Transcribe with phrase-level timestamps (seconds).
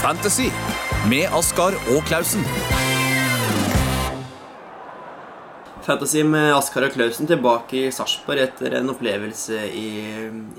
[0.00, 0.46] Fantasy
[1.10, 2.40] med Askar og Klausen.
[5.84, 9.90] Fantasy med Askar og Klausen tilbake i Sarpsborg etter en opplevelse i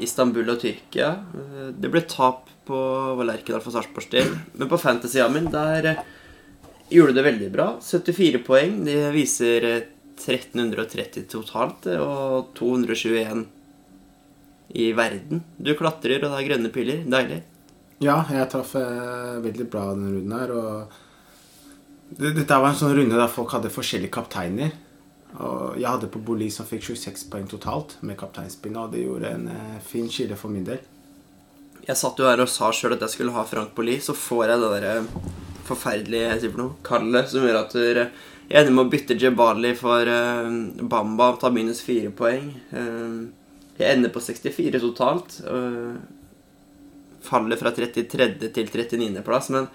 [0.05, 1.09] Istanbul og Tyrkia.
[1.73, 2.81] Det ble tap på
[3.17, 5.95] Valerkendal for Sarpsborgs del, men på Fantasy-a min der
[6.93, 7.67] gjorde det veldig bra.
[7.81, 8.83] 74 poeng.
[8.85, 13.47] De viser 1330 totalt og 221
[14.77, 15.41] i verden.
[15.57, 17.01] Du klatrer, og det er grønne piller.
[17.09, 17.41] Deilig.
[18.01, 20.53] Ja, jeg traff eh, veldig bra denne runden her.
[20.57, 24.73] Og dette var en sånn runde der folk hadde forskjellige kapteiner.
[25.37, 29.35] Og jeg hadde på Boli som fikk 26 poeng totalt med kapteinspinn, og det gjorde
[29.35, 30.81] en eh, fin skille for min del.
[31.85, 34.49] Jeg satt jo her og sa sjøl at jeg skulle ha Frank Boli, så får
[34.49, 34.97] jeg det derre
[35.65, 37.77] forferdelige jeg sier for noe, kallet som gjør at
[38.51, 40.49] jeg ender med å bytte Jebali for uh,
[40.91, 42.49] Bamba ta minus fire poeng.
[42.73, 43.29] Uh,
[43.77, 45.37] jeg ender på 64 totalt.
[45.45, 45.95] Uh,
[47.25, 48.29] faller fra 33.
[48.53, 49.23] til 39.
[49.25, 49.67] plass, men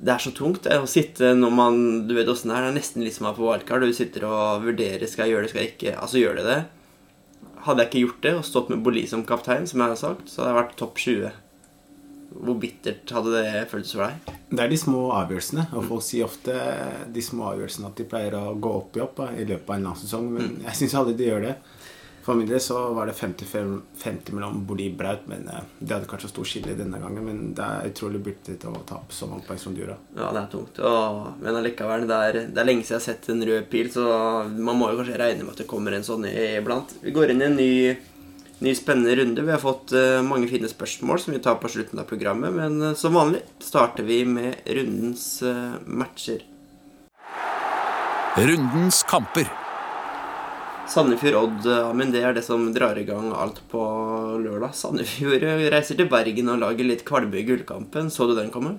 [0.00, 2.66] det er så tungt det, å sitte når man Du vet åssen det er.
[2.66, 3.84] Det er nesten litt som å være på wildcard.
[3.84, 5.94] Du sitter og vurderer skal jeg gjøre det, skal jeg ikke.
[6.00, 6.60] Altså, gjør det det.
[7.66, 10.30] Hadde jeg ikke gjort det og stått med Boli som kaptein, som jeg har sagt,
[10.32, 11.34] så hadde jeg vært topp 20.
[12.30, 14.32] Hvor bittert hadde det føltes for deg?
[14.48, 15.66] Det er de små avgjørelsene.
[15.76, 16.54] Og folk sier ofte
[17.12, 19.88] de små avgjørelsene at de pleier å gå opp i opp i løpet av en
[19.90, 20.64] lang sesong, men mm.
[20.68, 21.54] jeg syns aldri de gjør det.
[22.22, 26.08] For min del så var det 50-50 mellom Boli og Braut, men eh, det hadde
[26.10, 27.24] kanskje stor skille denne gangen.
[27.24, 29.96] Men det er utrolig byttet å tape så mange poeng som du gjorde.
[30.18, 30.82] Ja, det er tungt.
[30.84, 33.88] Og, men allikevel, det er, det er lenge siden jeg har sett en rød pil,
[33.94, 34.06] så
[34.50, 36.92] man må jo kanskje regne med at det kommer en sånn iblant.
[37.00, 37.72] Vi går inn i en ny,
[38.66, 39.46] ny spennende runde.
[39.46, 42.78] Vi har fått uh, mange fine spørsmål som vi tar på slutten av programmet, men
[42.90, 46.44] uh, som vanlig starter vi med rundens uh, matcher.
[48.36, 49.48] Rundens kamper.
[50.90, 53.80] Sandefjord-Odd, men det er det som drar i gang alt på
[54.42, 54.74] lørdag.
[54.74, 58.10] Sandefjord reiser til Bergen og lager litt kvalme i gullkampen.
[58.10, 58.74] Så du den komme?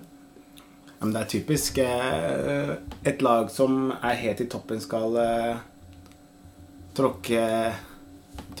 [1.02, 1.80] Ja, men det er typisk.
[1.82, 2.74] Eh,
[3.08, 5.64] et lag som er helt i toppen, skal eh,
[6.94, 7.46] tråkke,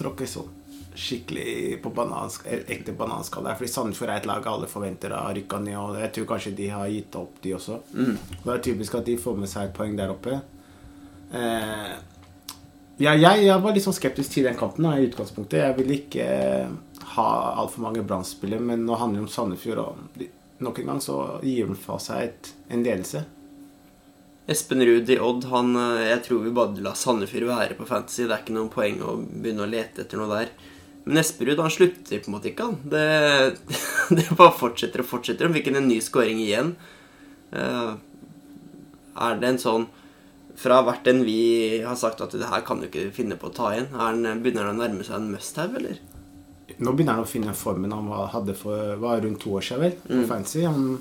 [0.00, 0.58] tråkke sånn
[0.92, 3.56] skikkelig på banansk, ekte bananskall der.
[3.60, 6.72] Fordi Sandefjord er et lag alle forventer har rykka ned, og jeg tror kanskje de
[6.72, 7.78] har gitt opp, de også.
[7.94, 8.16] Mm.
[8.42, 10.40] Det er typisk at de får med seg et poeng der oppe.
[11.32, 11.94] Eh,
[13.02, 15.58] ja, jeg, jeg, var litt sånn skeptisk til den kampen da, i utgangspunktet.
[15.58, 16.72] Jeg ville ikke eh,
[17.16, 17.28] ha
[17.62, 18.26] altfor mange brann
[18.62, 20.26] men nå handler det om Sandefjord, og
[20.62, 23.24] nok en gang så gir de fra seg et, en ledelse.
[24.50, 28.26] Espen Ruud i Odd, han, eh, jeg tror vi bare la Sandefjord være på Fantasy.
[28.26, 30.54] Det er ikke noen poeng å begynne å lete etter noe der.
[31.04, 32.78] Men Espen Ruud han slutter på en måte ikke, han.
[32.92, 33.06] Det,
[34.18, 35.48] det bare fortsetter og fortsetter.
[35.48, 36.74] Han fikk en ny scoring igjen.
[37.52, 37.98] Uh,
[39.20, 39.90] er det en sånn
[40.58, 43.54] fra hvert en vi har sagt at det her kan du ikke finne på å
[43.56, 43.88] ta igjen?
[43.92, 45.98] Den, begynner han å nærme seg en must-have, eller?
[46.82, 50.20] Nå begynner han å finne formen han hadde for var rundt to år siden, vel,
[50.20, 50.28] mm.
[50.30, 50.62] Fancy.
[50.66, 51.00] Han,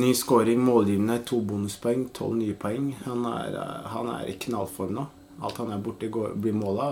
[0.00, 2.92] ny scoring, målgivende, to bonuspoeng, tolv nye poeng.
[3.06, 3.56] Han er,
[3.94, 5.06] han er i knallform nå.
[5.40, 6.90] Alt han er borti, blir måla.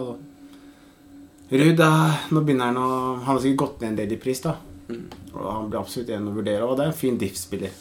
[1.48, 1.84] Ruud,
[2.32, 4.56] nå begynner han å Han har sikkert gått ned en del i pris, da.
[4.88, 5.04] Mm.
[5.34, 7.72] Og han blir absolutt en å vurdere, og det er en fin diff-spiller.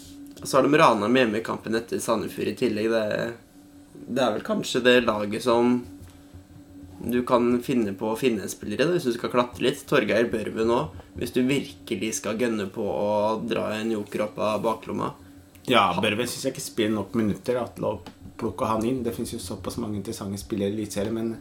[0.44, 2.90] Så har de Ranheim hjemme i kampen etter Sandefjord i tillegg.
[2.92, 3.34] Det er
[4.08, 5.82] det er vel kanskje det laget som
[6.98, 9.84] du kan finne på å finne en spiller i hvis du skal klatre litt.
[9.90, 14.64] Torgeir Børven òg, hvis du virkelig skal gønne på å dra en joker opp av
[14.66, 15.12] baklomma.
[15.70, 17.98] Ja, Børven syns jeg ikke spiller nok minutter til å
[18.40, 19.04] plukke han inn.
[19.06, 21.36] Det fins jo såpass mange interessante spillere i Eliteserien, men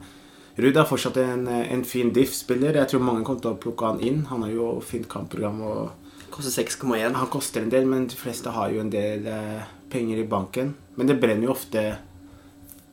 [0.57, 2.79] Ruud er fortsatt en, en fin diff-spiller.
[2.81, 4.23] Jeg tror mange kommer til å plukke han inn.
[4.31, 5.61] Han har jo fint kampprogram.
[5.61, 7.13] og Koster 6,1.
[7.13, 10.73] Han koster en del, men de fleste har jo en del eh, penger i banken.
[10.97, 11.83] Men det brenner jo ofte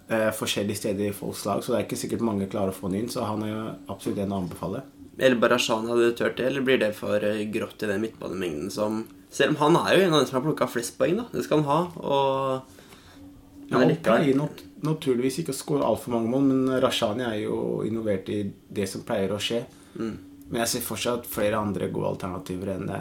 [0.10, 2.90] eh, forskjellige steder i folks lag, så det er ikke sikkert mange klarer å få
[2.90, 3.10] han inn.
[3.12, 4.84] Så han er jo absolutt en å anbefale.
[5.18, 8.72] Eller Barashan hadde du turt det, eller blir det for eh, grått i den midtbanemengden
[8.74, 11.24] som Selv om han er jo en av de som har plukka flest poeng, da.
[11.34, 11.78] Det skal han ha.
[12.06, 17.40] Og ja, han pleier not naturligvis ikke å skåre altfor mange mål, men Rashani er
[17.48, 17.56] jo
[17.88, 19.64] involvert i det som pleier å skje.
[19.98, 20.14] Mm.
[20.52, 22.92] Men jeg ser fortsatt flere andre gode alternativer enn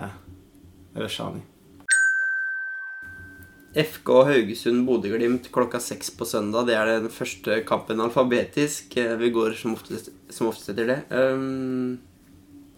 [0.96, 1.42] Rashani.
[3.74, 6.66] FK Haugesund-Bodø-Glimt klokka seks på søndag.
[6.68, 8.96] Det er den første kampen alfabetisk.
[9.00, 10.98] Eh, vi går som oftest, som oftest etter det.
[11.08, 11.98] Um,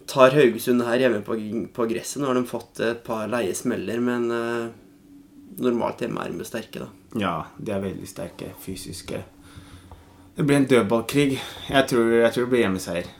[0.07, 1.35] tar Haugesund her hjemme på,
[1.75, 2.21] på, gresset.
[2.21, 4.71] Nå har de fått et par leie smeller, men uh,
[5.59, 6.89] normalt hjemme er de sterke, da.
[7.19, 8.53] Ja, de er veldig sterke.
[8.63, 9.25] Fysiske.
[10.35, 11.35] Det blir en dødballkrig.
[11.71, 13.13] Jeg tror, jeg tror det blir hjemmeseier.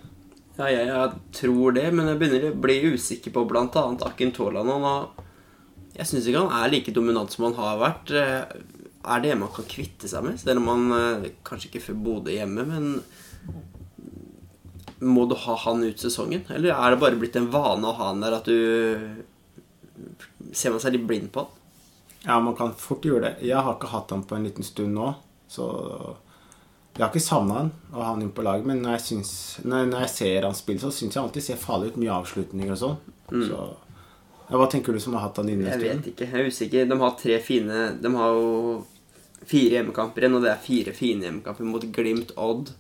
[0.56, 3.86] Ja, jeg, jeg, tror det, men jeg begynner å bli usikker på bl.a.
[4.08, 4.72] Akin Tolan.
[4.72, 5.25] Og
[5.96, 8.12] jeg syns ikke han er like dominant som han har vært.
[8.12, 8.42] Eh,
[9.06, 10.40] er det man kan kvitte seg med?
[10.42, 12.84] Selv om han eh, kanskje ikke Bodø hjemme, men
[15.06, 16.44] må du ha han ut sesongen?
[16.50, 18.58] Eller er det bare blitt en vane å ha han der at du
[20.56, 21.62] ser man seg litt blind på han.
[22.26, 23.34] Ja, man kan fort gjøre det.
[23.46, 25.12] Jeg har ikke hatt han på en liten stund nå,
[25.52, 25.66] så
[26.96, 29.32] jeg har ikke savna han og ha han inn på laget, men når jeg, syns,
[29.68, 32.00] når, jeg ser han spille, så syns jeg alltid ser farlig ut.
[32.02, 32.96] Mye avslutninger og sånn.
[33.30, 33.66] Så ja,
[34.50, 36.28] Hva tenker du som har hatt han inne Jeg vet ikke.
[36.30, 36.90] Jeg er usikker.
[36.90, 38.84] De har tre fine De har jo
[39.46, 42.72] fire hjemmekamper igjen, og det er fire fine hjemmekamper mot Glimt, Odd,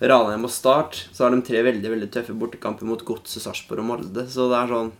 [0.00, 1.06] Ranheim og Start.
[1.12, 4.26] Så har de tre veldig veldig tøffe bortekamper mot Godset, Sarpsborg og Molde.
[4.32, 4.92] Så det er sånn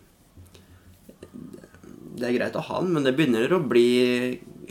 [2.16, 3.88] Det er greit å ha han, men det begynner å bli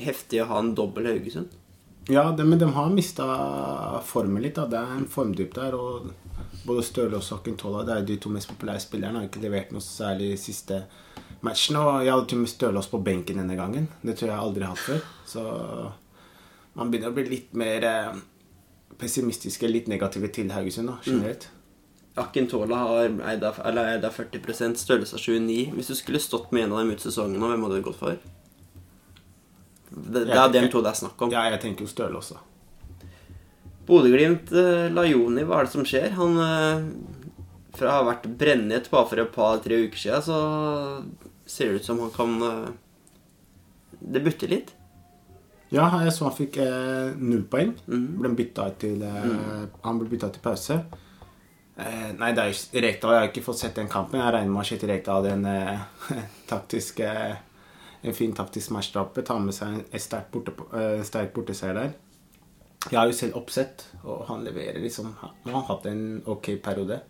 [0.01, 1.57] heftig å ha en dobbel Haugesund.
[2.09, 3.25] Ja, det, men de har mista
[4.06, 4.56] formen litt.
[4.57, 5.77] da Det er en formdyp der.
[5.77, 6.12] Og
[6.66, 9.22] både Støle og Akintola Det er de to mest populære spillerne.
[9.22, 10.84] Har ikke levert noe særlig siste
[11.46, 11.80] matchen.
[11.80, 13.88] Og jeg hadde til og med Stølås på benken denne gangen.
[14.02, 15.08] Det tror jeg jeg aldri har hatt før.
[15.28, 15.46] Så
[16.78, 18.22] man begynner å bli litt mer eh,
[19.02, 21.50] pessimistiske, litt negative til Haugesund da, generelt.
[22.22, 26.66] Akintola har eid av, eller eid av 40% av 29 Hvis du skulle stått med
[26.66, 28.18] en av dem ut sesongen nå, hvem hadde du gått for?
[29.92, 31.31] Det, det er dem to det er snakk om.
[31.31, 32.40] Ja, jeg tenker jo Støle også.
[33.91, 36.13] Bodø-Glimt, eh, Lajoni, hva er det som skjer?
[36.15, 36.85] Han eh,
[37.75, 40.38] Fra å ha vært brennhet bare for et par-tre uker siden, så
[41.49, 42.69] ser det ut som han kan eh,
[43.99, 44.71] Det butter litt.
[45.71, 47.73] Ja, jeg så han fikk eh, null poeng.
[47.88, 48.07] Mm.
[48.19, 50.79] Ble bytta til, eh, Han ble bytta til pause.
[51.79, 53.15] Eh, nei, det er jo Rekdal.
[53.15, 54.19] Jeg har ikke fått sett den kampen.
[54.19, 56.99] Jeg regner med at Kjetil Rekdal hadde en eh, taktisk
[58.01, 59.23] En fin taktisk match der oppe.
[59.23, 61.91] Tar med seg en sterk borteseier der.
[62.89, 67.01] Jeg har jo selv oppsett, og han leverer liksom Han har hatt en ok periode.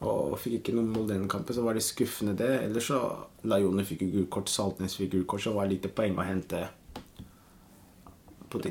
[0.00, 2.48] Og fikk ikke noe mål denne kampen, så var det skuffende det.
[2.64, 3.00] Ellers så
[3.44, 6.24] Lajone fikk jo gult kort, Saltnes fikk gult kort, så var det lite poeng å
[6.24, 6.62] hente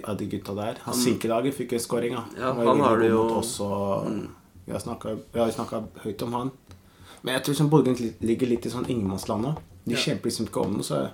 [0.03, 0.79] av de gutta der.
[0.83, 2.13] Han Sinkelaget fikk en scoring.
[2.17, 2.23] Ja,
[2.53, 4.27] han, han har du jo jo- Mm.
[4.65, 4.71] Vi
[5.39, 6.51] har jo snakka høyt om han.
[7.23, 9.55] Men jeg tror som Bodø-Glimt ligger litt i sånn ingenmannsland nå.
[9.85, 11.11] De kjemper liksom ikke om noe, så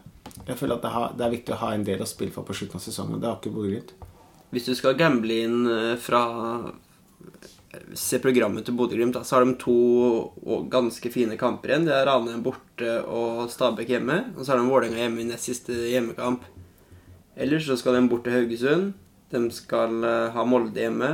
[0.47, 2.43] jeg føler at det, har, det er viktig å ha en del å spille for
[2.43, 3.19] på slutten av sesongen.
[3.21, 3.93] Det har ikke Bodø-Glimt.
[4.55, 6.23] Hvis du skal gamble inn eh, fra
[7.91, 11.87] Se programmet til Bodø-Glimt, så har de to ganske fine kamper igjen.
[11.89, 14.21] Det er Ranheim borte og Stabæk hjemme.
[14.37, 16.45] Og så har de Vålerenga hjemme i nest siste hjemmekamp.
[17.35, 18.93] Ellers så skal de bort til Haugesund.
[19.33, 21.09] De skal eh, ha Molde hjemme.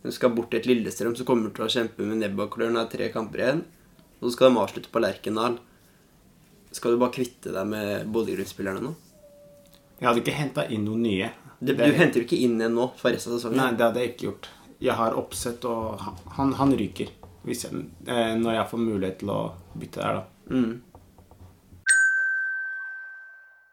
[0.00, 2.72] De skal bort til et Lillestrøm som kommer til å kjempe med nebb og klør
[2.72, 3.62] når det er tre kamper igjen.
[4.22, 5.60] Og så skal de avslutte på Lerkendal.
[6.72, 8.96] Skal du bare kvitte deg med Bodø-Glimt-spillerne nå?
[10.00, 11.32] Jeg hadde ikke henta inn noen nye.
[11.60, 13.60] Du, henter jo ikke inn en nå for resten av sesongen.
[13.60, 14.46] Nei, det hadde jeg ikke gjort.
[14.80, 16.00] Jeg har oppsett, og
[16.38, 17.10] han, han, ryker.
[17.44, 19.40] Hvis jeg, eh, når jeg får mulighet til å
[19.76, 20.56] bytte der, da.
[20.56, 20.72] Mm.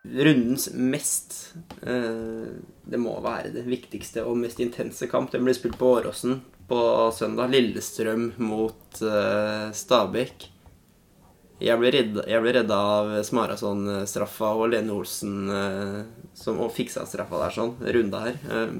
[0.07, 1.33] Rundens mest
[1.81, 2.51] eh,
[2.87, 5.31] Det må være det viktigste og mest intense kamp.
[5.31, 6.79] Den blir spilt på Åråsen på
[7.15, 7.51] søndag.
[7.55, 10.49] Lillestrøm mot eh, Stabæk.
[11.57, 16.01] Jeg ble redda, jeg ble redda av Smarason-straffa og Lene Olsen eh,
[16.37, 17.73] som, og fiksa straffa der sånn.
[17.95, 18.37] Runda her.
[18.45, 18.75] Eh,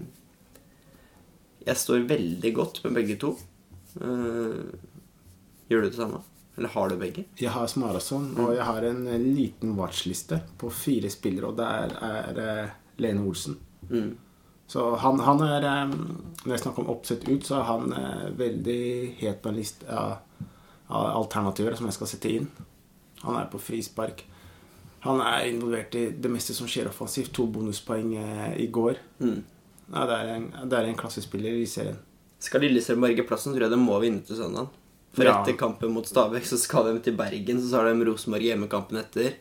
[1.67, 3.33] jeg står veldig godt med begge to.
[3.97, 4.59] Eh,
[5.71, 6.21] gjør du det samme?
[6.57, 7.25] Eller har du begge?
[7.37, 11.97] Jeg har Smarason, og jeg har en eh, liten watchliste på fire spillere, og der
[11.97, 13.57] er eh, Lene Olsen.
[13.89, 14.13] Mm.
[14.67, 15.91] Så han, han er eh,
[16.43, 18.81] Når jeg snakker om oppsett ut, så er han eh, veldig
[19.21, 20.17] het på en liste Ja,
[20.89, 22.47] alternativer som jeg skal sette inn.
[23.23, 24.23] Han er på frispark.
[25.05, 27.33] Han er involvert i det meste som skjer offensivt.
[27.37, 28.97] To bonuspoeng eh, i går.
[29.21, 29.39] Mm.
[29.93, 31.99] Ja, det, er en, det er en klassespiller i serien.
[32.43, 34.67] Skal Lillestrøm berge plassen, tror jeg de må vinne til søndag.
[35.17, 35.39] For Ja.
[35.39, 39.33] etter kampen mot Stabæk så skal de til Bergen, så har de Rosenborg hjemmekampen etter.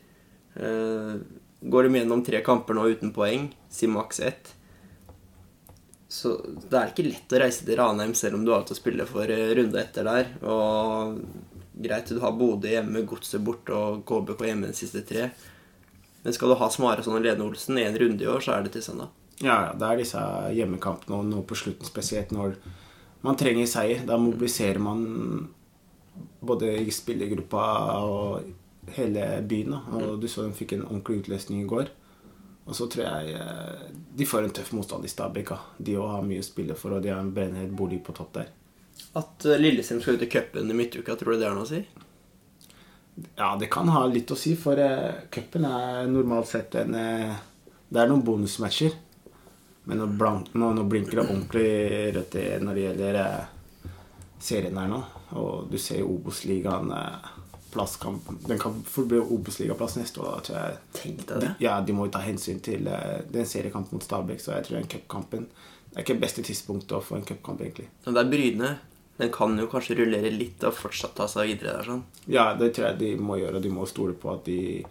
[0.57, 1.19] Uh,
[1.61, 4.55] går de gjennom tre kamper nå uten poeng, si maks ett.
[6.09, 6.37] Så
[6.71, 9.07] det er ikke lett å reise til Ranheim selv om du har alt å spille
[9.09, 10.31] for eh, runde etter der.
[10.47, 11.19] Og
[11.75, 15.29] greit, du har Bodø hjemme, Godset borte og KBK hjemme de siste tre.
[16.23, 18.77] Men skal du ha Smarason og Lene Olsen en runde i år, så er det
[18.77, 19.11] til søndag.
[19.43, 20.23] Ja, ja, det er disse
[20.57, 22.57] hjemmekampene og nå på slutten spesielt når
[23.27, 24.07] man trenger seier.
[24.09, 25.03] Da mobiliserer man
[26.47, 27.67] både i spillergruppa
[28.07, 29.75] og hele byen.
[29.77, 29.83] Da.
[29.99, 31.91] Og du så de fikk en ordentlig utløsning i går.
[32.67, 35.53] Og så tror jeg eh, de får en tøff motstand i Stabæk.
[35.79, 38.35] De òg har mye å spille for, og de har en brennhet bolig på topp
[38.41, 38.51] der.
[39.17, 41.71] At eh, Lillestrøm skal ut i cupen i midtuka, tror du det har noe å
[41.71, 41.85] si?
[43.37, 47.37] Ja, det kan ha litt å si, for uh, cupen er normalt sett en eh,
[47.89, 48.93] Det er noen bonusmatcher.
[49.87, 51.69] Men nå, blank, nå, nå blinker det ordentlig
[52.17, 52.35] rødt
[52.67, 53.93] når det gjelder eh,
[54.43, 54.99] serien her nå.
[55.39, 57.29] Og du ser Obos-ligaen eh,
[57.77, 58.19] plass kan,
[58.49, 60.33] Den kan forbli Obos-ligaplass neste år.
[60.33, 60.83] Da, tror jeg.
[60.97, 61.55] Tenk deg det.
[61.63, 64.81] Ja, De må jo ta hensyn til uh, den seriekampen mot Stabæk, så jeg tror
[64.81, 65.49] den cupkampen
[65.91, 67.91] Det er ikke beste tidspunktet å få en cupkamp, egentlig.
[68.05, 68.77] Men det er Bryne.
[69.17, 72.03] Den kan jo kanskje rullere litt og fortsatt ta seg videre der sånn.
[72.29, 73.63] Ja, det tror jeg de må gjøre.
[73.65, 74.83] De må stole på at de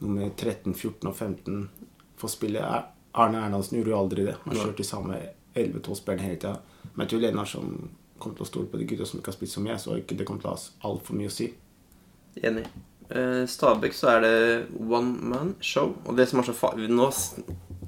[0.00, 1.66] nummer 13, 14 og 15
[2.20, 2.62] får spille.
[3.14, 4.38] Arne Erlandsen gjorde jo aldri det.
[4.46, 5.20] Han kjørte de samme
[5.52, 6.54] 11-12 spillerne hele tida.
[6.94, 7.74] Men jeg tror Lena som
[8.18, 10.16] kommer til å stole på de gutta som ikke har spilt som jeg, så ikke
[10.16, 11.50] det kommer til å ha altfor mye å si.
[12.42, 12.66] Enig.
[13.10, 14.36] Eh, Stabæk så er det
[14.80, 15.94] one man show.
[16.06, 17.10] Og det som er så fa nå,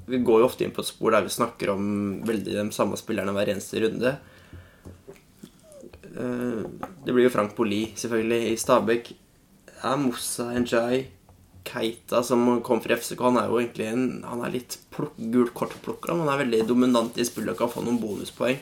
[0.07, 2.95] Vi går jo ofte inn på et spor der vi snakker om veldig de samme
[2.95, 4.13] spillerne hver eneste runde.
[6.15, 6.61] Eh,
[7.03, 9.13] det blir jo Frank Poli, selvfølgelig, i Stabæk.
[9.83, 11.05] Er Moussa Njay
[11.67, 15.53] Keita, som kom fra FCK, han er jo egentlig en Han er litt plukk, gult
[15.53, 16.15] kort-plukker.
[16.15, 18.61] Han er veldig dominant i spillet og kan få noen bonuspoeng.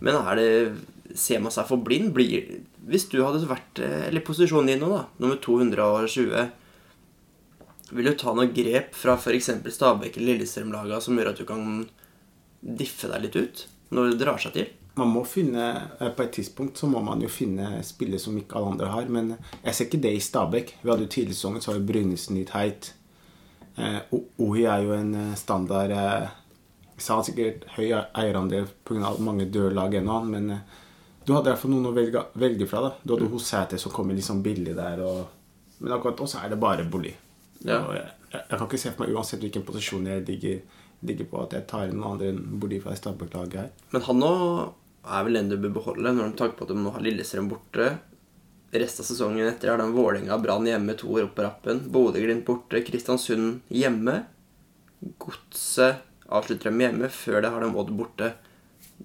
[0.00, 0.50] Men er det
[1.18, 2.12] Ser man seg for blind?
[2.14, 5.04] Blir, hvis du hadde vært eh, Eller posisjonen din nå, da.
[5.18, 6.48] Nummer 220.
[7.90, 9.50] Vil du ta noen grep fra f.eks.
[9.74, 11.86] Stabæk eller Lillestrøm-laga som gjør at du kan
[12.60, 13.64] diffe deg litt ut
[13.96, 14.68] når det drar seg til?
[14.98, 15.66] Man må finne,
[16.00, 19.08] eh, På et tidspunkt så må man jo finne spillere som ikke alle andre har.
[19.08, 20.74] Men jeg ser ikke det i Stabæk.
[20.82, 22.92] Vi hadde jo tidligere sesongen så har vi Brynesen litt heit.
[23.78, 24.00] Eh,
[24.42, 26.28] Ohi er jo en eh, standard eh,
[26.98, 29.12] Sa sikkert høy eierandel pga.
[29.22, 30.78] mange døde lag ennå, men eh,
[31.28, 32.80] du hadde i hvert fall noen å velge, velge fra.
[32.86, 35.02] da Du hadde Hosæter som kommer litt sånn billig der.
[35.04, 35.26] Og,
[35.82, 37.12] men akkurat nå så er det bare bolig.
[37.60, 37.82] Ja.
[37.92, 40.62] Jeg, jeg, jeg kan ikke se for meg, uansett hvilken posisjon jeg ligger,
[41.10, 43.68] ligger på, at jeg tar inn noen andre enn Bolig fra Stabæk-laget her.
[43.92, 44.32] Men han nå
[45.08, 47.52] er vel en du bør beholde, når de tanke på at de nå har Lillestrøm
[47.52, 47.92] borte.
[48.72, 51.84] Resten av sesongen etter har de Vålerenga, Brann hjemme, to år opp på rappen.
[51.92, 54.22] Bodø-Glimt borte, Kristiansund hjemme.
[55.20, 57.12] Godset avslutter dem hjemme.
[57.12, 58.34] Før det har de Odd borte.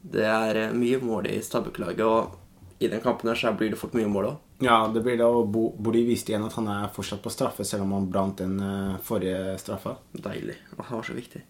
[0.04, 3.80] Det er eh, mye mål i Stabæk-laget, og i den kampen her så blir det
[3.80, 4.40] fort mye mål òg.
[4.64, 7.86] Ja, det blir det, og Boli viste igjen at han er fortsatt på straffe, selv
[7.86, 9.98] om han brant den eh, forrige straffa.
[10.12, 10.58] Deilig.
[10.72, 11.44] Det var så viktig.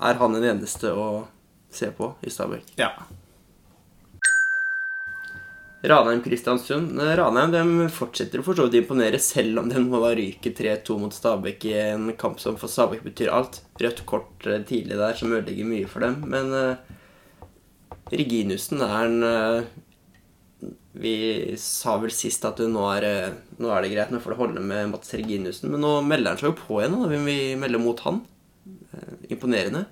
[0.00, 1.08] Er han den eneste å
[1.70, 2.72] se på i Stabæk?
[2.80, 2.94] Ja.
[5.90, 6.98] Ranheim-Kristiansund.
[7.16, 11.14] Ranheim de fortsetter å for så imponere, selv om de må da ryke 3-2 mot
[11.14, 13.62] Stabæk i en kamp som for Stabæk betyr alt.
[13.80, 16.22] Rødt kort eh, tidlig der som ødelegger mye for dem.
[16.30, 16.54] Men
[18.10, 19.68] Reginussen er en eh,
[21.00, 21.14] Vi
[21.60, 24.64] sa vel sist at nå er, eh, nå er det greit, nå får det holde
[24.72, 25.70] med Mats Reginussen.
[25.70, 26.98] Men nå melder han seg jo på igjen.
[27.12, 28.22] Vil vi melde mot han?
[28.66, 29.86] Eh, imponerende.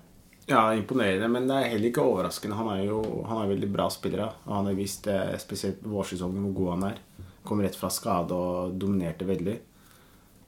[0.48, 2.56] ja, imponerende, men det er heller ikke overraskende.
[2.56, 5.06] Han er jo han er veldig bra spiller, og han har vist,
[5.38, 7.00] spesielt vårsesongen, hvor god han er.
[7.44, 9.58] Kom rett fra skade og dominerte veldig.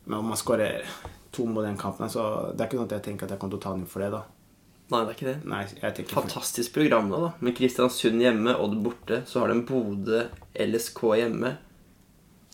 [0.07, 0.89] Men om han skårer
[1.31, 3.43] to mål i den kampen, så det er ikke sånn at jeg tenker at jeg
[3.43, 4.25] kommer til å ta inn for det, da.
[4.91, 5.37] Nei, det er ikke det.
[5.47, 7.31] Nei, jeg tenker Fantastisk program nå, da.
[7.47, 9.21] Med Kristiansund hjemme, Odd borte.
[9.27, 10.25] Så har de Bodø,
[10.59, 11.53] LSK hjemme.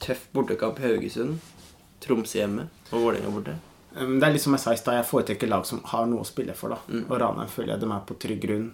[0.05, 1.38] Tøff bortekamp i Haugesund.
[2.05, 3.57] Tromsø hjemme og Vålerenga borte.
[3.97, 6.28] Det er litt som jeg sa i stad, jeg foretrekker lag som har noe å
[6.28, 6.75] spille for.
[6.75, 7.07] da Mm.
[7.09, 8.66] Og Ranheim føler jeg de er på trygg grunn.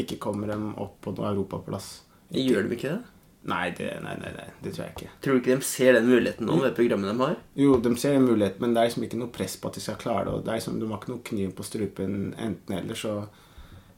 [0.00, 2.00] Ikke kommer dem opp på noen europaplass.
[2.32, 3.11] Gjør de ikke det?
[3.44, 5.08] Nei det, nei, nei, nei, det tror jeg ikke.
[5.24, 7.36] Tror du ikke de ser den muligheten nå med programmet de har?
[7.58, 9.82] Jo, de ser en mulighet, men det er liksom ikke noe press på at de
[9.82, 10.34] skal klare det.
[10.36, 13.16] Og det er liksom, de har ikke noe kniv på strupen enten eller, så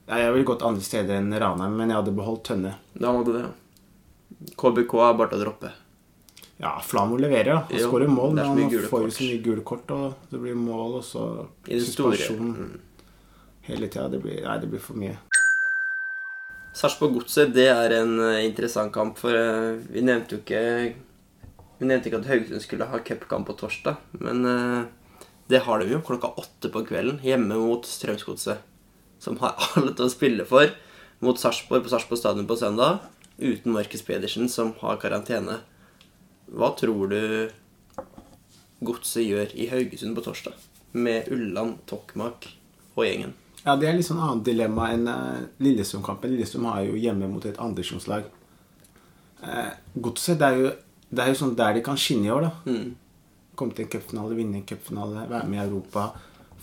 [0.08, 2.72] ja, Jeg ville gått andre steder enn Ranheim, men jeg hadde beholdt Tønne.
[2.96, 3.44] Da hadde det.
[3.44, 3.52] ja.
[4.60, 5.70] KBK er bare til å droppe.
[6.60, 7.60] Ja, Flamo leverer, ja.
[7.68, 10.98] Han skårer mål, men han får jo så mye gule kort, og det blir mål,
[11.00, 11.24] og så
[11.68, 12.16] I det store.
[12.16, 12.80] suspensjon Mm.
[13.68, 14.08] hele tida.
[14.08, 15.16] Det blir, nei, det blir for mye.
[16.74, 20.62] Sarpsborg Godset, det er en eh, interessant kamp, for eh, vi nevnte jo ikke
[21.78, 24.86] Vi nevnte ikke at Haugesund skulle ha cupkamp på torsdag, men eh,
[25.50, 28.62] det har de jo klokka åtte på kvelden, hjemme mot Strømsgodset,
[29.22, 30.72] som har alle til å spille for,
[31.22, 33.06] mot Sarpsborg på Sarpsborg stadion på søndag,
[33.38, 35.60] uten Markus Pedersen, som har karantene.
[36.50, 37.22] Hva tror du
[38.84, 40.58] Godset gjør i Haugesund på torsdag,
[40.90, 42.50] med Ulland, Tokmak
[42.96, 43.38] og gjengen?
[43.64, 46.34] Ja, Det er litt sånn annet dilemma enn uh, Lillestrøm-kampen.
[46.34, 48.26] Lillestrøm har jo hjemme mot et andredivisjonslag.
[49.40, 49.70] Uh,
[50.04, 50.72] Godset det er, jo,
[51.08, 52.52] det er jo sånn der de kan skinne i år, da.
[52.68, 52.92] Mm.
[53.56, 56.10] Komme til en cupfinale, vinne en cupfinale, være med i Europa,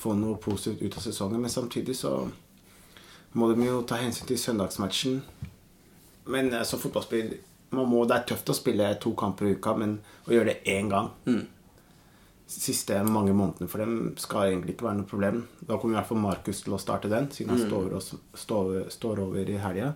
[0.01, 1.41] få noe positivt ut av sesongen.
[1.41, 2.13] Men samtidig så
[3.33, 5.21] må de jo ta hensyn til søndagsmatchen.
[6.29, 7.39] Men uh, som fotballspiller
[7.71, 10.73] man må, Det er tøft å spille to kamper i uka, men å gjøre det
[10.73, 11.45] én gang Mm.
[12.51, 15.41] Siste mange månedene for dem skal egentlig ikke være noe problem.
[15.61, 18.01] Da kommer i hvert fall Markus til å starte den, siden han står, og,
[18.37, 19.93] står, står over i helga.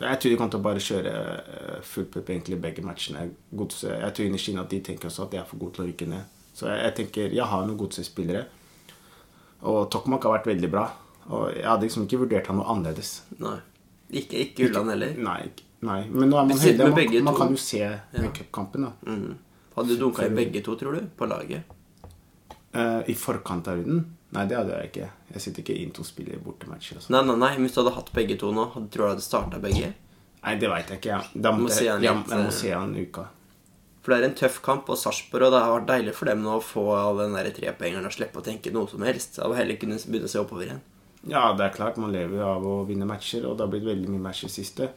[0.00, 3.28] Jeg tror de kommer til å bare kjøre eh, full pupp egentlig begge matchene.
[3.54, 5.84] Godset, jeg tror innerst inne at de tenker også at de er for gode til
[5.84, 6.24] å rykke ned.
[6.54, 8.42] Så jeg, jeg tenker, jeg har noen godset-spillere.
[9.70, 10.88] Og Tokmak har vært veldig bra.
[11.30, 13.12] Og jeg hadde liksom ikke vurdert han noe annerledes.
[13.38, 13.56] Nei.
[14.14, 15.14] Ikke, ikke Ulland heller.
[15.30, 16.00] Nei, ikke- nei.
[16.10, 16.90] Men nå er man heldig.
[16.90, 18.00] Man, man kan jo se Ja.
[18.34, 18.82] cupkampen.
[18.82, 18.92] da.
[19.06, 19.38] Mm.
[19.76, 21.06] Hadde du dunka i begge to, tror du?
[21.16, 21.62] På laget?
[22.74, 24.04] Eh, I forkant av runden?
[24.34, 25.08] Nei, det hadde jeg ikke.
[25.34, 26.98] Jeg sitter ikke inn to spillere i bortematcher.
[26.98, 27.14] sånn.
[27.14, 29.60] Nei, nei, nei, hvis du hadde hatt begge to nå, tror du du hadde starta
[29.62, 29.92] begge?
[30.44, 31.12] Nei, det veit jeg ikke.
[31.12, 31.20] Ja.
[31.46, 33.28] Da må jeg, jeg, jeg må eh, se han en uka.
[34.04, 36.42] For det er en tøff kamp, og Sarpsborg, og det har vært deilig for dem
[36.44, 39.38] nå å få all den der trepoengeren og slippe å tenke noe som helst.
[39.40, 40.82] Av heller kunne begynne å se oppover igjen.
[41.30, 41.96] Ja, det er klart.
[42.02, 44.90] Man lever jo av å vinne matcher, og det har blitt veldig mye matcher siste.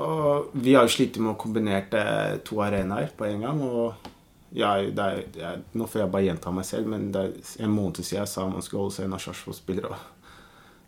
[0.00, 3.62] Og vi har jo slitt med å kombinere to arenaer på en gang.
[3.62, 4.10] og
[4.52, 7.72] ja, det er, er, Nå får jeg bare gjenta meg selv, men det er en
[7.72, 10.00] måned siden jeg sa man skulle holde seg unna Sarpsborg-spillere.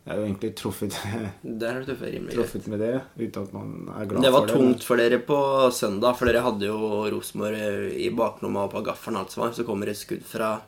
[0.05, 0.97] Jeg har jo egentlig truffet,
[1.61, 4.59] truffet truffet med det, uten at man er glad for Det Det var for det.
[4.59, 5.39] tungt for dere på
[5.73, 6.77] søndag, for dere hadde jo
[7.09, 9.55] Rosenborg i baklomma og på gaffelen alt som var.
[9.57, 10.59] Så kommer det skudd fra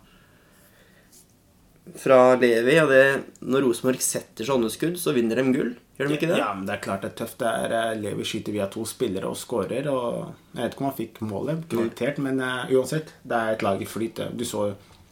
[1.95, 3.03] fra Levi, og det,
[3.47, 5.69] når Rosenborg setter sånne skudd, så vinner de gull.
[5.97, 6.37] Gjør de ikke det?
[6.37, 7.39] Ja, men det er klart det er tøft.
[7.41, 9.87] Det er eh, Levi skyter via to spillere og skårer.
[9.87, 13.81] Jeg vet ikke om han fikk målet kreditert, men uh, uansett, det er et lag
[13.81, 14.21] i flyt.
[14.37, 14.69] Du så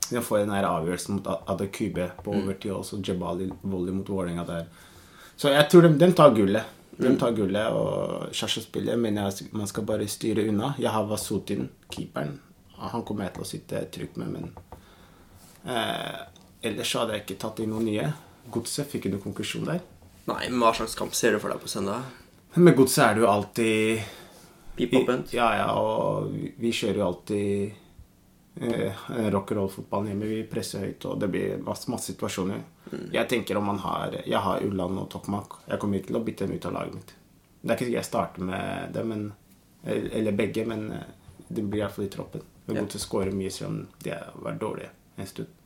[0.10, 4.46] de får den her avgjørelsen mot Adekube på overtid, og så Jebali volley mot Vålerenga
[4.46, 4.68] der.
[5.36, 6.76] Så jeg tror de, de tar gullet.
[6.96, 10.76] De tar gullet, og Kjærstespillet mener jeg man skal bare styre unna.
[10.80, 12.38] Jeg har Vasutin, keeperen.
[12.78, 14.48] Han kommer jeg til å sitte trygt med, men
[15.66, 16.22] eh,
[16.66, 18.08] Ellers hadde jeg ikke tatt inn noen nye.
[18.52, 19.84] Godset fikk ikke noen konklusjon der.
[20.26, 22.06] Nei, men hva slags kamp ser du for deg på søndag?
[22.56, 24.14] Men med godset er det jo alltid
[24.76, 25.10] Pip og?
[25.32, 27.74] Ja, ja, og vi, vi kjører jo alltid
[28.62, 30.30] eh, rock'n'roll-fotballen hjemme.
[30.32, 32.64] Vi presser høyt, og det blir masse, masse situasjoner.
[33.14, 35.62] Jeg tenker om man har Jeg har Ulland og Tokmak.
[35.70, 37.14] Jeg kommer ikke til å bytte dem ut av laget mitt.
[37.62, 39.24] Det er ikke sikkert jeg starter med dem, men,
[39.86, 41.08] eller begge, men eh,
[41.48, 42.44] det blir iallfall i troppen.
[42.66, 42.84] Men Ja.
[42.84, 44.92] Godset skårer mye, selv om de har vært dårlige
[45.22, 45.65] en stund.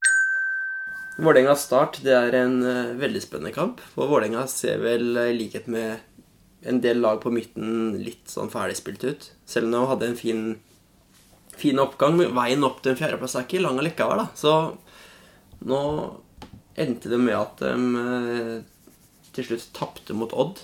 [1.19, 3.81] Vålerenga Start det er en eh, veldig spennende kamp.
[3.93, 5.99] For Vålerenga ser vel, eh, i likhet med
[6.69, 9.29] en del lag på midten, litt sånn ferdigspilt ut.
[9.47, 10.43] Selv om de hadde en fin,
[11.59, 12.15] fin oppgang.
[12.19, 14.27] Men veien opp til en fjerdeplass er ikke lang allikevel, da.
[14.35, 14.55] Så
[15.67, 15.81] nå
[16.79, 18.55] endte det med at de eh,
[19.35, 20.63] til slutt tapte mot Odd.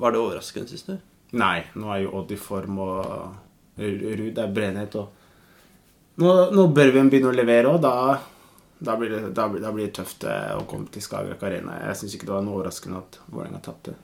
[0.00, 0.94] Var det overraskende, syns du?
[1.40, 6.92] Nei, nå er jo Odd i form, og Ruud er brennhet, og nå, nå bør
[6.94, 7.80] vi begynne å levere òg.
[7.82, 7.94] Da,
[8.78, 11.78] da, blir det, da, blir, da blir det tøft eh, å komme til Skagerrak Arena.
[11.88, 13.94] Jeg syns ikke det var noe overraskende at Vålerenga tapte.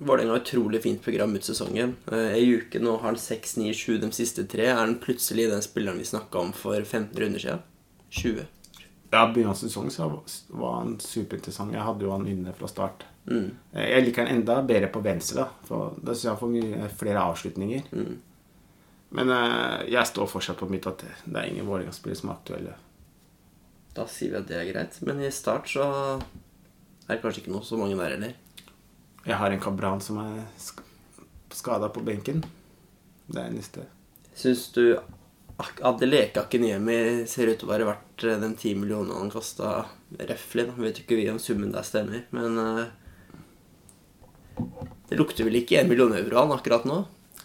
[0.00, 1.96] Vålerenga har utrolig fint program ut sesongen.
[2.12, 4.70] Ei I uke nå har han 6, 9, 7 de siste tre.
[4.70, 7.60] Er han plutselig den spilleren vi snakka om for 15 runder siden?
[8.08, 8.46] 20.
[9.10, 10.08] Ja, begynnelsen av sesongen så
[10.48, 11.74] var han superinteressant.
[11.74, 13.04] Jeg hadde jo han inne fra start.
[13.28, 13.50] Mm.
[13.74, 15.66] Eh, Jeg liker han enda bedre på venstre, da.
[15.68, 17.88] For da syns jeg han får mye flere avslutninger.
[17.92, 18.14] Mm.
[19.18, 22.38] Men eh, jeg står fortsatt på mitt at det, det er ingen Vålerenga-spillere som er
[22.40, 22.76] aktuelle.
[23.96, 24.98] Da sier vi at det er greit.
[25.06, 25.84] Men i start så
[26.20, 28.34] er det kanskje ikke noe så mange der heller.
[29.26, 30.44] Jeg har en Kabran som er
[31.52, 32.44] skada på benken.
[33.30, 33.84] Det er eneste.
[34.38, 34.84] Syns du
[35.60, 39.82] Ak- Adeleke Akiniemi ser ut til å være verdt den de ti millionene han kasta
[40.16, 40.70] røftlig?
[40.80, 42.86] Vet ikke vi om summen der stemmer, men eh,
[45.10, 47.02] Det lukter vel ikke én million euro han akkurat nå?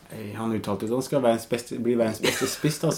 [0.10, 2.92] Eh, Han uttalte at han skal verdens beste, bli verdens beste spiss, da,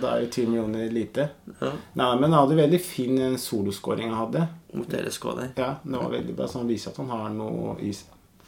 [0.00, 1.28] da er jo 10 millioner lite.
[1.60, 4.46] Ja, Nei, men han hadde veldig fin eh, soloskåring han hadde.
[4.72, 5.50] mot LSK der.
[5.56, 7.92] Ja, det var veldig bra, så han viser at han har noe i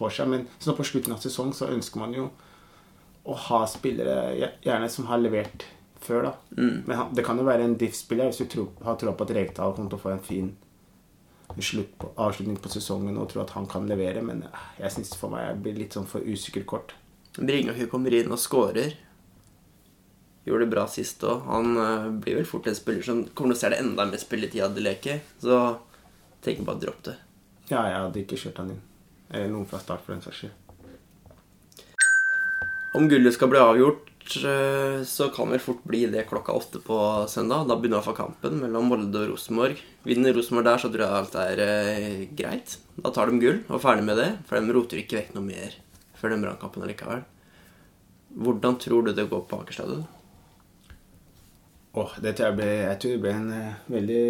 [0.01, 0.31] for seg.
[0.33, 2.31] Men så på slutten av sesong så ønsker man jo
[3.29, 5.67] å ha spillere gjerne som har levert
[6.01, 6.33] før, da.
[6.57, 6.83] Mm.
[6.87, 9.35] Men han, det kan jo være en diff-spiller hvis du tror, har troa på at
[9.37, 10.55] Rekdal kommer til å få en fin
[11.51, 15.33] på, avslutning på sesongen og tror at han kan levere, men eh, jeg syns for
[15.35, 16.95] meg jeg blir litt sånn for usikker kort.
[17.41, 18.93] Bringaker kommer inn og scorer.
[20.45, 21.47] Gjorde det bra sist òg.
[21.49, 24.21] Han uh, blir vel fort en spiller som kommer til å se det enda mer
[24.21, 25.21] spilletid av Adeleke.
[25.41, 25.57] Så
[26.45, 27.17] tenk bare dropp det.
[27.71, 28.85] Ja, jeg hadde ikke kjørt han inn.
[29.31, 30.57] Eller noen fra start, for den saks skyld.
[32.99, 34.09] Om gullet skal bli avgjort,
[34.43, 36.97] eh, så kan vel fort bli det klokka åtte på
[37.31, 37.69] søndag.
[37.69, 39.79] Da begynner iallfall kampen mellom Molde og Rosenborg.
[40.03, 42.75] Vinner Rosenborg der, så tror jeg alt er eh, greit.
[42.99, 44.33] Da tar de gull og er ferdig med det.
[44.49, 45.79] For de roter ikke vekk noe mer
[46.21, 47.25] før den brannkampen allikevel.
[48.41, 50.07] Hvordan tror du det går på Akerstadion?
[51.93, 54.25] Åh, det tror jeg, ble, jeg tror det ble en eh, veldig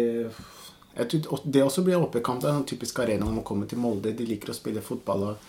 [0.91, 2.41] jeg tror Det også blir oppekamp.
[2.41, 4.11] Det er en typisk arena når man kommer til Molde.
[4.17, 5.45] De liker å spille fotball og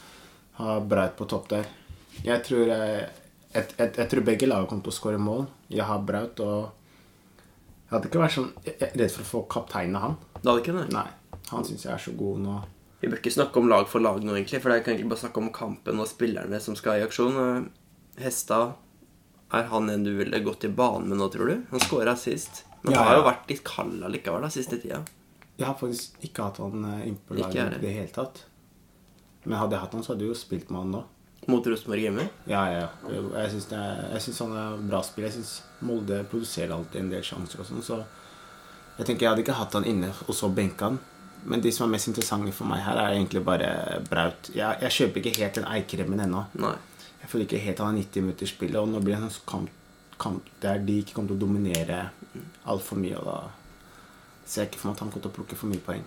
[0.61, 1.71] ha Braut på topp der.
[2.23, 3.09] Jeg tror, eh,
[3.55, 5.49] jeg, jeg, jeg tror begge lagene kommer til å skåre mål.
[5.73, 6.61] Jeg har Braut og
[7.83, 10.15] Jeg hadde ikke vært sånn redd for å få kapteinen av han.
[10.39, 10.87] Det hadde ikke det?
[10.95, 11.09] Nei.
[11.51, 12.61] Han syns jeg er så god nå.
[13.03, 14.61] Vi bør ikke snakke om lag for lag nå, egentlig.
[14.63, 17.35] For det kan egentlig bare snakke om kampen og spillerne som skal i aksjon.
[18.15, 18.77] Hesta Hestad,
[19.53, 21.65] er han en du ville gått i banen med nå, tror du?
[21.73, 22.63] Han skåra sist.
[22.83, 25.03] Men Ja, han har jo vært litt kald allikevel da, siste tida.
[25.59, 28.45] Jeg har faktisk ikke hatt han eh, inne på laget i det hele tatt.
[29.45, 31.03] Men hadde jeg hatt han, så hadde jeg jo spilt med han nå.
[31.51, 32.25] Mot Rosenborg hjemme.
[32.47, 32.89] Ja, ja.
[33.11, 33.23] ja.
[33.43, 35.27] Jeg syns, han er bra spill.
[35.27, 38.05] Jeg syns Molde produserer alltid en del sjanser og sånn, så
[38.99, 41.01] jeg tenker jeg hadde ikke hatt han inne og så benka han.
[41.45, 44.51] Men de som er mest interessante for meg her, er egentlig bare Braut.
[44.55, 46.45] Jeg, jeg kjøper ikke helt den eikremen ennå.
[46.63, 46.75] Nei.
[47.23, 49.49] Jeg føler ikke helt han har 90 minutter spillet, og nå blir det en sånn
[49.51, 49.75] kamp,
[50.23, 52.01] kamp der de ikke kommer til å dominere
[52.71, 53.19] altfor mye.
[53.19, 53.39] Og da
[54.47, 56.07] ser jeg ikke for meg at han kommer til å plukke for mye poeng.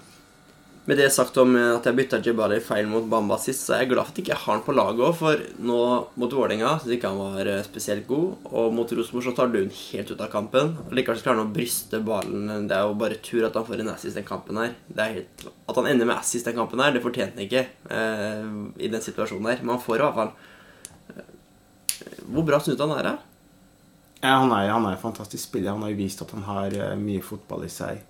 [0.85, 3.79] Med det sagt om eh, at jeg bytta Jebali feil mot Bamba sist, så er
[3.81, 5.77] jeg glad for at jeg ikke har han på laget òg, for nå
[6.21, 9.71] mot Vålerenga syns ikke han var eh, spesielt god, og mot Rosenborg så tar den
[9.73, 10.75] helt ut av kampen.
[10.83, 12.69] og Likevel så klarer han å bryste ballen.
[12.69, 14.77] Det er jo bare tur at han får en assist den kampen her.
[14.93, 18.49] Er helt, At han ender med assist den kampen her, det fortjente han ikke eh,
[18.77, 20.35] i den situasjonen her, men han får i hvert fall.
[21.15, 23.15] Eh, Hvor bra syns du han er, da?
[24.21, 25.73] Ja, han, er, en fantastisk spiller.
[25.73, 28.05] Han har jo vist at han har mye fotball i seg.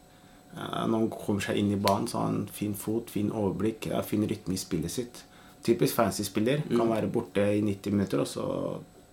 [0.55, 3.89] Eh, når han kommer seg inn i banen, så har han fin fot, fin overblikk,
[4.07, 5.23] fin rytme i spillet sitt.
[5.65, 6.67] Typisk fancy-spiller.
[6.69, 8.45] Kan være borte i 90 minutter, og så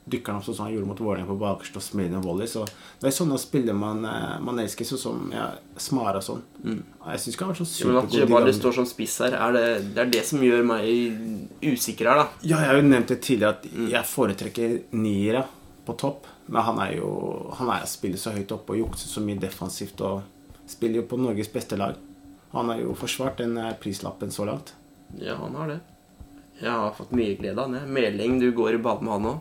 [0.02, 2.48] dykker han opp sånn som han gjorde mot Vålerenga på bakerste og smeller en volley.
[2.50, 6.42] Så det er sånne spillere man, eh, man elsker, sånn som ja, Smara sånn.
[6.62, 8.18] Jeg syns ikke han er sånn Ja, men at supergod.
[8.18, 10.90] Jebali står som spiss her, er det, det er det som gjør meg
[11.62, 12.28] usikker her, da.
[12.42, 15.46] Ja, jeg har jo nevnt det tidligere at jeg foretrekker niere
[15.86, 16.26] på topp.
[16.52, 17.10] Men han er jo
[17.56, 20.22] Han er spiller så høyt oppe og jukser så mye defensivt og
[20.66, 21.94] spiller jo på Norges beste lag.
[22.52, 24.74] Han har jo forsvart den prislappen så langt.
[25.18, 25.80] Ja, han har det.
[26.60, 27.80] Jeg har fått mye glede av han.
[27.80, 27.88] jeg.
[27.88, 29.40] Meling, du går i bad med han òg.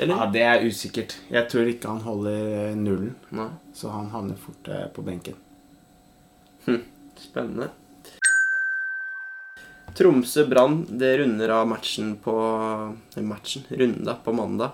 [0.00, 0.16] Eller?
[0.16, 1.16] Ja, Det er usikkert.
[1.28, 3.48] Jeg tror ikke han holder eh, nullen, Nei.
[3.76, 5.36] så han havner fort eh, på benken.
[7.20, 7.68] Spennende.
[9.98, 12.34] Tromsø-Brann det runder av matchen på
[13.16, 14.70] eh, Matchen, runda på mandag.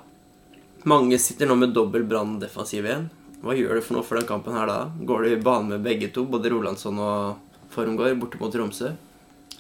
[0.87, 3.09] Mange sitter nå med dobbel Brann-defensiv igjen.
[3.45, 4.79] Hva gjør du for noe for den kampen her da?
[5.09, 8.93] Går du i banen med begge to, både Rolandsson og Formgård, borte mot Tromsø?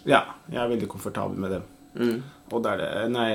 [0.07, 1.67] Ja, jeg er veldig komfortabel med dem.
[1.97, 2.17] Mm.
[2.53, 3.29] Og det er det, nei,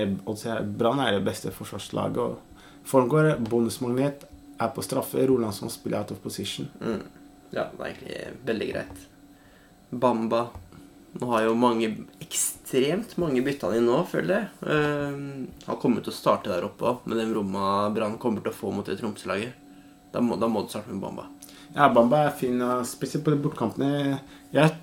[0.80, 2.17] Brann er det beste forsvarslaget.
[2.23, 4.25] Og Formgård, bonusmagnet,
[4.62, 5.21] er på straffe.
[5.27, 6.69] Rolandsson spiller out of position.
[6.82, 7.01] Mm.
[7.51, 9.08] Ja, det er egentlig veldig greit.
[9.91, 10.45] Bamba
[11.12, 11.89] Nå har jo mange
[12.23, 14.45] ekstremt mange bytta han inn nå, føler jeg.
[14.63, 18.54] Uh, han kommer til å starte der oppe òg, med den romma Brann kommer til
[18.54, 19.58] å få mot det Tromsø-laget.
[20.12, 21.28] Da, må- da må du starte med Bamba.
[21.76, 24.19] Ja, Bamba er fin, og spesielt på de bortkampene.
[24.54, 24.74] Jeg,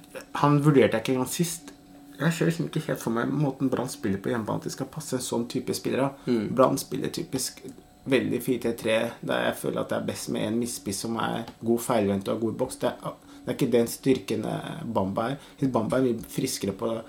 [0.40, 1.72] han vurderte jeg ikke engang sist.
[2.18, 4.58] Jeg ser liksom ikke helt for meg måten Brann spiller på hjemmebane.
[4.62, 6.08] At de skal passe en sånn type spillere.
[6.26, 6.48] Mm.
[6.56, 7.60] Brann spiller typisk
[8.08, 8.94] veldig 4-3-3,
[9.28, 12.40] der jeg føler at det er best med en misspiss som er god feilvendt og
[12.40, 12.78] god boks.
[12.80, 13.12] Det er,
[13.44, 15.68] det er ikke den styrken eh, Bamba er.
[15.68, 17.02] Bamba er mye friskere på hva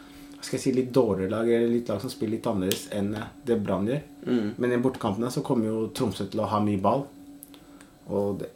[0.46, 3.32] skal jeg si, litt dårligere lag, eller litt lag som spiller litt annerledes enn eh,
[3.48, 4.04] det Brann gjør.
[4.28, 4.52] Mm.
[4.60, 7.08] Men i bortekampene så kommer jo Tromsø til å ha mye ball.
[8.10, 8.50] Og det,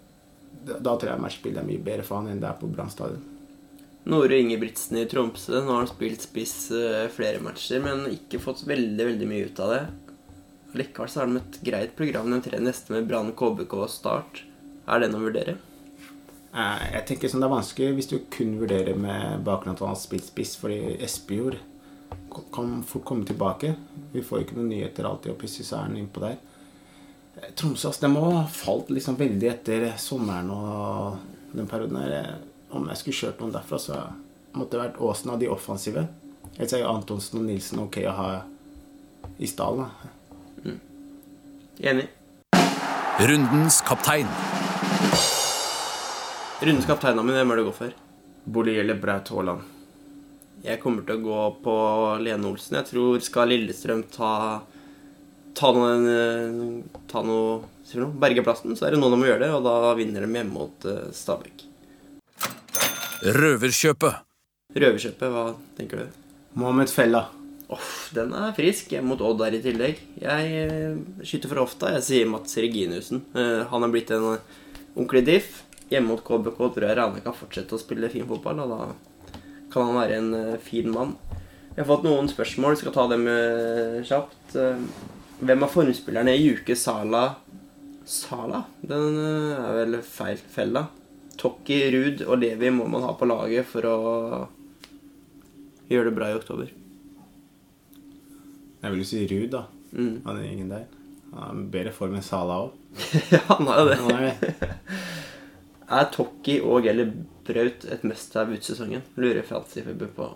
[0.65, 3.23] da tror jeg matchspillet er mye bedre for han enn det er på Brann stadion.
[4.09, 5.61] Nore Ingebrigtsen i Tromsø.
[5.63, 9.61] Nå har han spilt spiss eh, flere matcher, men ikke fått veldig veldig mye ut
[9.63, 9.83] av det.
[10.73, 14.41] Likevel så har de et greit program de tre neste med Brann, KBK og Start.
[14.89, 15.55] Er den å vurdere?
[16.53, 19.93] Eh, Jeg tenker sånn Det er vanskelig hvis du kun vurderer med bakgrunn at han
[19.93, 21.61] har spilt spiss, fordi Espejord
[22.53, 23.75] kan fort komme tilbake.
[24.11, 26.41] Vi får ikke noen nyheter alltid, og plutselig så er han innpå der.
[27.55, 31.17] Tromsø ass, må ha falt liksom veldig etter sommeren og
[31.53, 32.35] den perioden her.
[32.73, 33.99] Om jeg skulle kjørt noen derfra, så
[34.57, 36.07] måtte det vært Åsen av de offensive.
[36.57, 38.29] Jeg sier Antonsen og Nilsen ok å ha
[39.37, 39.89] i stallen.
[40.63, 40.79] Mm.
[41.91, 42.07] Enig.
[43.21, 44.29] Rundens kaptein.
[46.63, 47.95] Rundens kaptein, men hvem er det du går for?
[48.43, 49.69] Burde eller Braut Haaland.
[50.63, 51.75] Jeg kommer til å gå på
[52.23, 52.77] Lene Olsen.
[52.79, 54.33] Jeg tror skal Lillestrøm ta
[55.53, 58.15] Ta noe, eh, ta noe sier noe?
[58.23, 60.53] Berge plassen, så er det noen som må gjøre det, og da vinner de hjemme
[60.55, 61.67] mot eh, Stabæk.
[63.23, 64.25] Røverkjøpet.
[64.73, 65.45] Røverkjøpet, hva
[65.77, 66.19] tenker du?
[66.59, 67.27] Mohammed Fella.
[67.73, 68.91] Off, den er frisk.
[68.93, 70.01] Hjemme mot Odd der i tillegg.
[70.21, 71.93] Jeg eh, skyter for ofte.
[71.97, 73.23] Jeg sier Mats Reginussen.
[73.37, 74.59] Eh, han er blitt en eh,
[74.95, 75.61] ordentlig diff.
[75.91, 79.39] Hjemme mot KBK tror jeg Rane kan fortsette å spille fin fotball, og da
[79.73, 81.15] kan han være en eh, fin mann.
[81.73, 84.57] Jeg har fått noen spørsmål, skal ta dem eh, kjapt.
[85.43, 87.35] Hvem av formspillerne i Juke Sala
[88.07, 88.61] Sala?
[88.79, 90.85] Den eh, er vel feil fella.
[91.39, 93.97] Tokki, Ruud og Levi må man ha på laget for å
[95.89, 96.71] gjøre det bra i oktober.
[98.83, 99.65] Jeg vil jo si Ruud, da.
[99.91, 100.15] Mm.
[100.29, 100.87] Han er ingen der.
[101.33, 102.79] Han er bedre form enn Sala òg.
[103.33, 103.99] ja, han har jo det.
[104.15, 104.79] Er.
[105.93, 107.11] Er Tokki og eller
[107.43, 109.03] Braut et must-have ut sesongen?
[109.19, 110.29] Lurer Fantasyforbund på.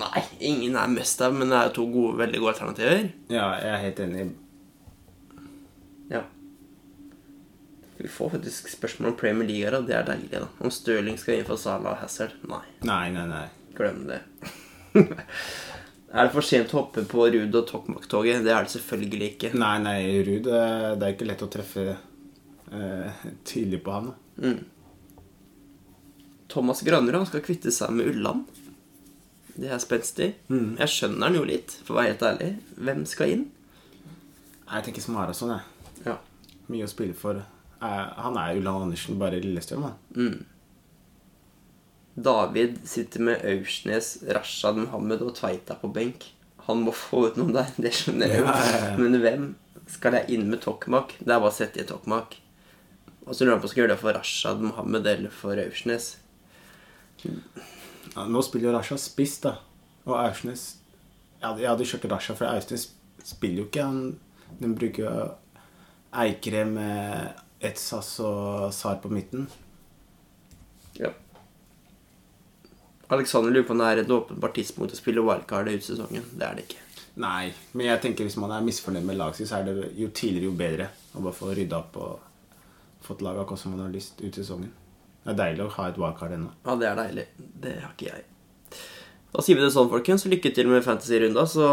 [0.00, 3.04] Nei, ingen er must-have, men det er to gode, veldig gode alternativer.
[3.30, 4.24] Ja, jeg er helt enig.
[6.10, 6.22] Ja.
[8.00, 10.32] Vi får faktisk spørsmål om Premier League her, og det er deilig.
[10.34, 10.48] da.
[10.60, 12.34] Om Stirling skal inn for Salah og Hazard.
[12.50, 13.44] Nei, Nei, nei, nei.
[13.78, 14.18] glem det.
[14.98, 18.42] er det for sent å hoppe på Ruud og Tokmak-toget?
[18.44, 19.52] Det er det selvfølgelig ikke.
[19.58, 24.10] Nei, nei, Ruud eh, Det er ikke lett å treffe eh, tidlig på han.
[24.10, 24.50] da.
[24.50, 24.60] Mm.
[26.50, 28.44] Thomas Granrud skal kvitte seg med Ulland.
[29.54, 30.30] Det er spenstig.
[30.50, 32.48] Jeg skjønner han jo litt, for å være helt ærlig.
[32.74, 33.44] Hvem skal inn?
[34.66, 36.04] Jeg tenker Smarason, jeg.
[36.08, 36.16] Ja.
[36.72, 37.38] Mye å spille for.
[37.84, 39.92] Eh, Han er Ulland Andersen, bare Lillestrøm, da.
[42.16, 46.28] David sitter med Aursnes, Rashad Mohammed og Tveita på benk.
[46.68, 48.46] Han må få ut noen der, det skjønner jeg jo.
[48.48, 48.96] Ja, ja, ja.
[49.00, 49.48] Men hvem
[49.90, 51.12] skal jeg inn med Tokmak?
[51.20, 52.38] Det er bare å sette i Tokmak.
[53.26, 55.60] Og så lurer jeg på om jeg skal gjøre det for Rashad Mohammed eller for
[55.60, 56.12] Aursnes.
[58.12, 59.56] Ja, nå spiller jo Rasha spiss, da.
[60.04, 60.74] Og Aursnes
[61.40, 62.88] Jeg hadde, jeg hadde kjørt Rasha, for Aursnes
[63.24, 63.88] spiller jo ikke.
[63.88, 65.14] Han, den bruker jo
[66.24, 69.48] Eikre med Etsas og Sar på midten.
[71.00, 71.10] Ja.
[73.08, 76.24] Alexander lurer på om det er et åpenbart tidspunkt å spille wildcard ut sesongen.
[76.32, 76.84] Det er det ikke.
[77.20, 80.08] Nei, men jeg tenker hvis man er misfornøyd med laget sitt, så er det jo
[80.10, 83.92] tidligere jo bedre å bare få rydda opp og fått laget akkurat som man har
[83.94, 84.72] lyst ut sesongen.
[85.24, 86.50] Det er deilig å ha et wildcard ennå.
[86.66, 87.26] Ja, det er deilig.
[87.64, 88.26] Det har ikke jeg.
[89.34, 90.26] Da sier vi det sånn, folkens.
[90.30, 91.70] Lykke til med fantasy-runda, så,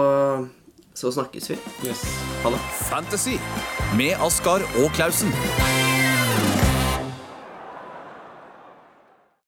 [0.98, 1.60] så snakkes vi.
[1.86, 2.06] Yes.
[2.46, 2.64] Ha det.
[2.88, 3.38] Fantasy
[4.00, 5.36] med Askar og Klausen.